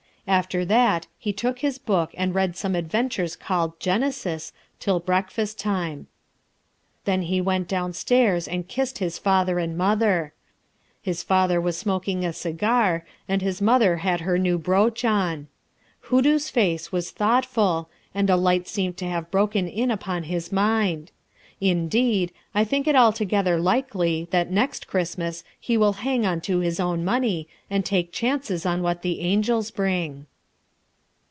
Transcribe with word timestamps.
After 0.27 0.63
that 0.65 1.07
he 1.17 1.33
took 1.33 1.59
his 1.59 1.77
book 1.79 2.11
and 2.15 2.33
read 2.33 2.55
some 2.55 2.73
adventures 2.75 3.35
called 3.35 3.77
"Genesis" 3.81 4.53
till 4.79 4.99
breakfast 4.99 5.59
time. 5.59 6.07
Then 7.05 7.23
he 7.23 7.41
went 7.41 7.67
downstairs 7.67 8.47
and 8.47 8.67
kissed 8.67 8.99
his 8.99 9.17
father 9.17 9.57
and 9.59 9.75
mother. 9.77 10.31
His 11.01 11.21
father 11.23 11.59
was 11.59 11.75
smoking 11.77 12.23
a 12.23 12.31
cigar, 12.33 13.03
and 13.27 13.41
his 13.41 13.61
mother 13.63 13.97
had 13.97 14.21
her 14.21 14.37
new 14.37 14.57
brooch 14.59 15.03
on. 15.03 15.47
Hoodoo's 16.01 16.49
face 16.49 16.91
was 16.93 17.09
thoughtful, 17.11 17.89
and 18.15 18.29
a 18.29 18.37
light 18.37 18.67
seemed 18.69 18.95
to 18.97 19.09
have 19.09 19.31
broken 19.31 19.67
in 19.67 19.89
upon 19.91 20.23
his 20.23 20.49
mind. 20.51 21.11
Indeed, 21.63 22.31
I 22.55 22.63
think 22.63 22.87
it 22.87 22.95
altogether 22.95 23.59
likely 23.61 24.27
that 24.31 24.49
next 24.49 24.87
Christmas 24.87 25.43
he 25.59 25.77
will 25.77 25.93
hang 25.93 26.25
on 26.25 26.41
to 26.41 26.57
his 26.57 26.79
own 26.79 27.05
money 27.05 27.47
and 27.69 27.85
take 27.85 28.11
chances 28.11 28.65
on 28.65 28.81
what 28.81 29.03
the 29.03 29.21
angels 29.21 29.69
bring. 29.69 30.25